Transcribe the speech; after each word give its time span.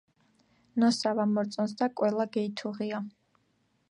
ნოსა 0.83 1.11
ვამორწონს 1.19 1.77
და 1.83 1.89
კველა 2.01 2.27
გეითუღია. 2.37 3.05